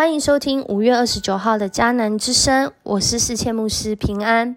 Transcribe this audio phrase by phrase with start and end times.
[0.00, 4.56] 欢迎收听五月二十九号的迦南之声，我是世切牧师平安。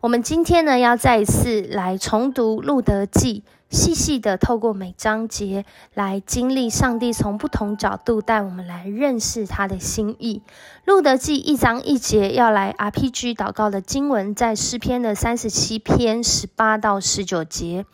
[0.00, 3.44] 我们今天呢，要再一次来重读路德记。
[3.70, 10.42] 细细的透过每章节来经历上帝从不同角度带我们来认识他的心意。
[10.86, 17.84] 路德记一章一节要来 RPG 祷告的经文，在诗篇的三十七篇十八到十九节。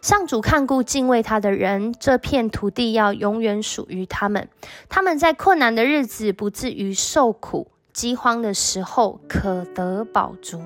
[0.00, 4.48] 上主看顾敬畏他的人，这片土地要永远属于他们。
[4.88, 7.72] 他们在困难的日子不至于受苦。
[7.94, 10.60] 饥荒的时候可得饱足，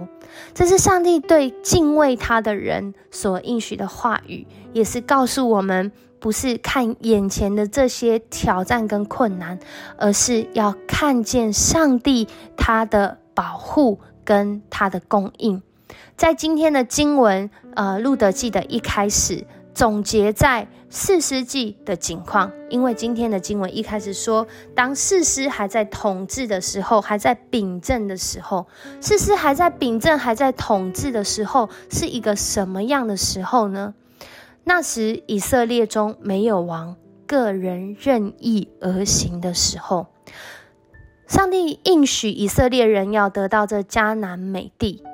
[0.54, 9.58] 这是上帝对敬畏他的人所应许的话语，也是告诉我们，不是看眼前的这些挑战跟困难，
[9.98, 12.26] 而是要看见上帝
[12.56, 15.62] 他的保护跟他的供应。
[16.16, 19.46] 在今天的经文，呃，路德记的一开始。
[19.78, 28.66] 总结在四世纪的景况，因为今天的经文一开始说，当四师还在统治的时候，还在秉政的时候，
[29.00, 33.94] 四师还在秉政、还在统治的时候，是一个什么样的时候呢？
[34.64, 40.08] 那时以色列中没有王，个人任意而行的时候，
[41.28, 45.04] 上帝应许以色列人要得到这迦南美地，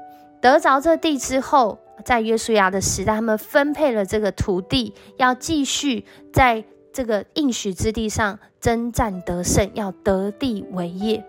[0.41, 1.81] 得着这地之后。
[2.05, 11.25] 在约书亚的时代，他们分配了这个土地，要继续在这个应许之地上征战得胜，要得地为业。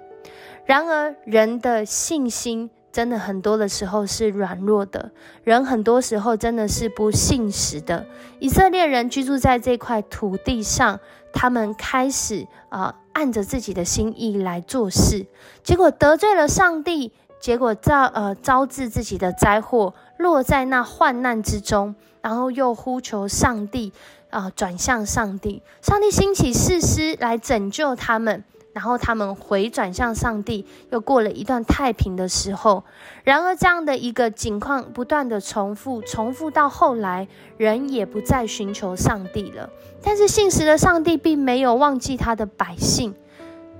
[0.65, 5.11] 然而，人的信心真的很多的时候是软弱的，
[5.43, 8.05] 人很多时候真的是不信实的。
[8.39, 10.99] 以色列人居住在这块土地上，
[11.31, 15.25] 他们开始啊按着自己的心意来做事，
[15.63, 17.11] 结果得罪了上帝。
[17.37, 23.91] 结果招呃招致自己的灾祸，落在那患难之中，然后又呼求上帝
[24.29, 28.43] 啊，转向上帝，上帝兴起士师来拯救他们，
[28.73, 32.83] 然后他们回转向上帝，又过了一段太平的时候。
[33.23, 37.27] 然而这样的一个景况不断的重复，重复到后来，
[37.57, 39.69] 人也不再寻求上帝了。
[40.03, 43.13] 但是信实的上帝并没有忘记他的百姓。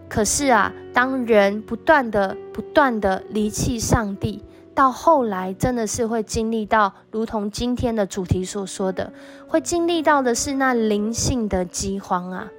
[0.08, 4.44] 可是啊，当人不断的、不断的离弃上帝，
[4.76, 9.14] 到后来真的是会经历到，如同今天的主题所说的，
[9.48, 12.52] 会经历到的是那灵性的饥荒啊。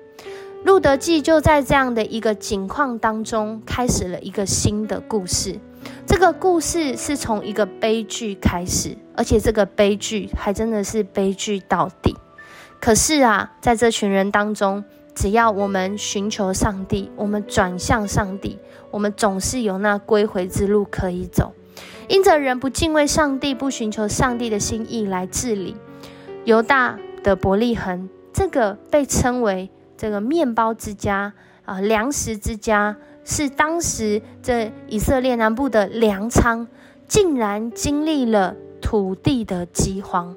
[0.64, 5.60] 路德记就在这样的一个景况当中，开始了一个新的故事。
[6.06, 12.16] 这个故事是从一个悲剧开始，而且这个悲剧还真的是悲剧到底。
[12.80, 14.82] 可是啊，在这群人当中，
[15.14, 18.58] 只要我们寻求上帝，我们转向上帝，
[18.90, 21.52] 我们总是有那归回之路可以走。
[22.08, 25.76] 因着人不敬畏上帝，不寻求上帝的心意来治理，
[26.44, 31.32] 犹大的伯利恒，这个被称为这个面包之家
[31.64, 36.68] 啊，粮食之家，是当时这以色列南部的粮仓，
[37.08, 40.36] 竟然经历了土地的饥荒。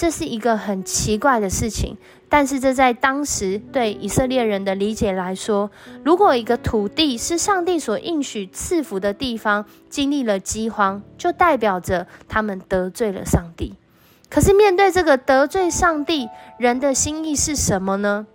[0.00, 5.70] 这是一个很奇怪的事情，但是这在当时对以色列人的理解来说，
[6.02, 13.74] 如果一个土地是上帝所应许赐福的地方，经历了饥荒，就代表着他们得罪了上帝。
[14.30, 18.26] 可是面对这个得罪上帝，人的心意是什么呢？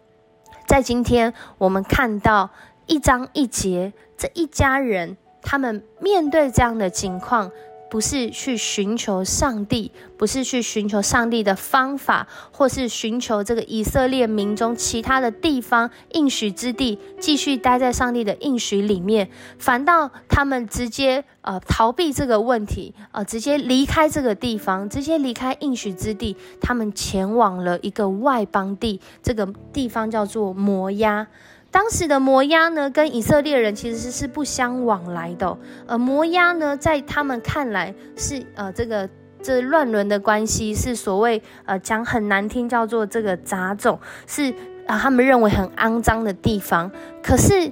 [0.68, 2.52] 在今天我们看到
[2.86, 7.50] 一章一节，这一家人他们面对这样的情况。
[7.96, 31.28] 不是去寻求上帝，不是去寻求上帝的方法，或是寻求这个以色列民中其他的地方应许之地，继续待在上帝的应许里面，反倒他们直接呃逃避这个问题，呃直接离开这个地方，直接离开应许之地，他们前往了一个外邦地，这个地方叫做摩押。
[31.76, 35.58] 当时的摩押呢，跟以色列人其实是不相往来的。
[35.86, 39.10] 而摩押呢，在他们看来是呃这个
[39.44, 44.54] 这乱伦的关系，是所谓呃讲很难听叫做这个杂种，是
[44.88, 46.90] 啊他们认为很肮脏的地方。
[47.22, 47.70] 可是。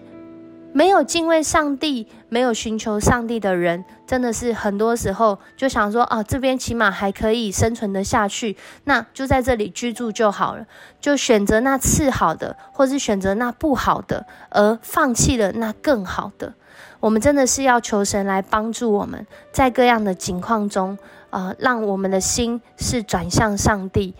[0.73, 10.65] 没有敬畏上帝、没有寻求上帝的人，真的是很多时候就想说：啊，这边起码还可以生存的下去，那就在这里居住就好了。
[10.99, 16.53] 就选择那次好的，或是选择那不好的，而放弃了那更好的。
[16.99, 20.97] 我们真的是要求神来帮助我们，在各样的境况中，
[21.29, 24.15] 啊，让我们的心是转向上帝。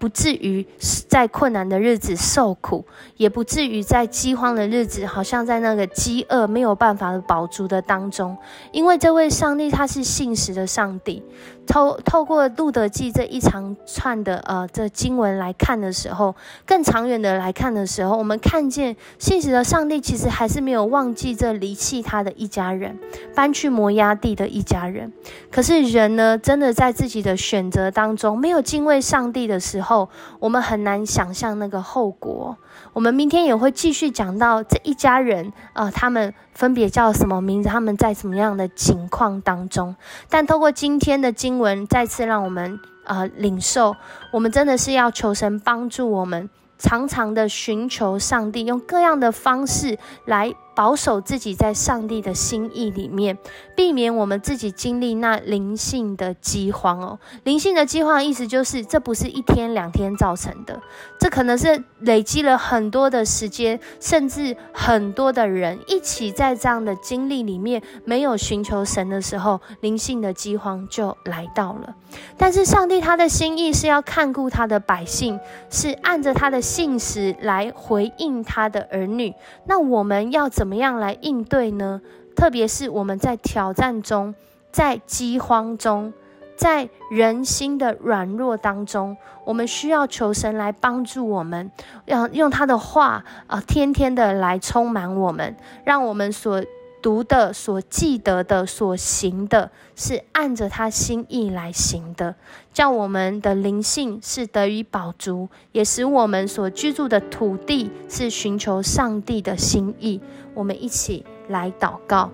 [0.00, 0.66] 不至于
[1.06, 2.86] 在困难的日子受苦，
[3.18, 8.36] 也不至于在饥荒的日子，好像在那个饥饿没有办法的饱足的当中。
[8.72, 11.22] 因为这位上帝他是信实的上帝。
[11.66, 16.34] 透透过路德记这一长串的呃这经文来看的时候，
[16.66, 22.98] 更长远的来看的时候，我们看见信实的上帝其实还是没有忘记这离弃他的一家人，
[23.36, 25.12] 搬去摩崖地的一家人。
[25.52, 29.89] 可是人呢，真的在自己的选择当中没有敬畏上帝的时候，
[30.38, 32.56] 我们很难想象那个后果。
[32.92, 39.94] 我们明天也会继续讲到这一家人，呃，他们分别叫什么名字，他们在什么样的情况当中。
[40.28, 43.94] 但透过今天的经文，再次让我们呃领受，
[44.32, 46.48] 我们真的是要求神帮助我们，
[46.78, 50.54] 常常的寻求上帝，用各样的方式来。
[50.74, 53.36] 保守自己在上帝的心意里面，
[53.76, 57.18] 避免我们自己经历那灵性的饥荒哦。
[57.44, 60.80] 灵性的饥荒意思就是，这不是一天两天造成的，
[61.18, 71.94] 这可能是累积了很多的时间，甚至很多的人一起在这样的经历里面没有寻求神的时候，灵性的饥荒就来到了。
[72.38, 75.38] 但是上帝他的心意是要看顾他的百姓，
[75.68, 79.34] 是按着他的信实来回应他的儿女。
[79.66, 80.69] 那我们要怎么？
[80.70, 82.00] 怎么样来应对呢？
[82.36, 84.32] 特别是我们在挑战中，
[84.70, 86.12] 在饥荒中，
[86.56, 91.68] 在人心的软弱当中，我们需要求神来帮助我们，
[92.04, 96.62] 要用他的话啊，天天的来充满我们，让我们所。
[97.02, 102.34] 读的、所记得的、所行的，是按着他心意来行的，
[102.72, 110.20] 叫我们的灵性是得以保足，也使我们所居住的土地是寻求上帝的心意。
[110.54, 112.30] 我们一起来祷告，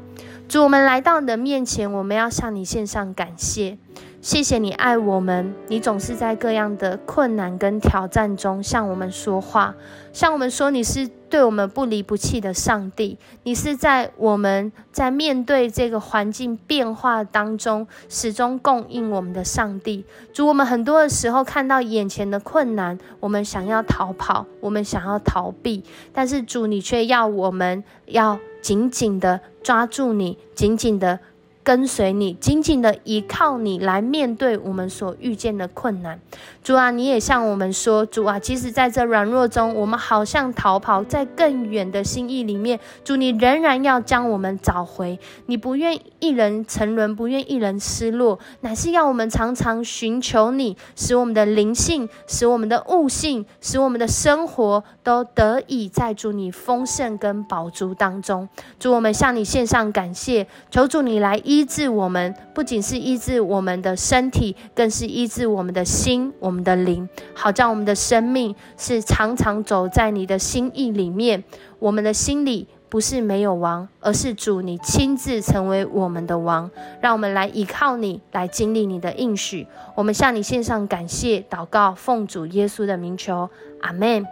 [0.48, 3.78] 主，我们来到你的面前，我们要向你献上感谢。
[4.22, 9.76] 谢谢你爱我们，你总是在各样的困难跟挑战中向我们说话，
[10.12, 20.04] 向我们说你是对我们不离不弃的上帝，你是在我们在面对这个环境变化当中始终供应我们的上帝。
[20.32, 25.82] 主，我们很多的时候看到眼前的困难，我们想要逃跑，我们想要逃避，
[26.12, 31.18] 但是主，你却要我们要紧紧的抓住你，紧紧的。
[31.66, 36.20] 跟随你，紧紧的依靠你来面对我们所遇见的困难。
[36.62, 45.18] 主啊，你也向我们说，主啊，即使在这软弱中，我们好像逃跑，在更远的心意里面，主你仍然要将我们找回。
[45.46, 58.48] 你不愿一人沉沦，不愿一人失落，乃是要我们常常寻求你，使我们的灵性，使我们的悟性，使我们的生活都得以在主你丰盛跟宝足当中。
[58.78, 61.55] 主，我们向你献上感谢，求主你来医。
[61.56, 71.42] 医治我们，不仅是医治我们的身体，更是医治我们的心、我们的灵，好像我们的生命是常常走在你的心意里面。
[71.78, 76.70] 我们的心里不是没有王，而是主你亲自成为我们的王。
[77.00, 79.66] 让我们来依靠你，来经历你的应许。
[79.94, 83.48] 我们向你献上感谢、祷告，奉主耶稣的名求，
[83.80, 84.26] 阿门。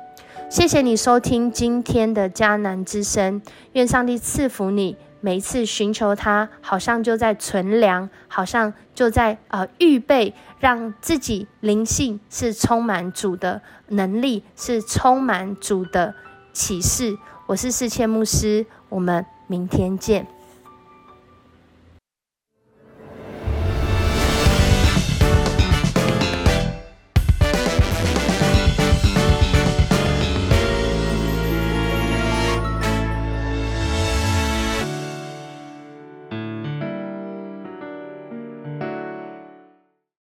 [0.51, 3.41] 谢谢你收听今天的迦南之声，
[3.73, 4.95] 愿上帝赐福你。
[5.25, 16.15] 每一次寻求他，好像就在存粮，好像就在呃预备，让自己灵性是充满主的能力，是充满主的
[16.53, 17.17] 启示。
[17.47, 20.27] 我是世谦牧师，我们明天见。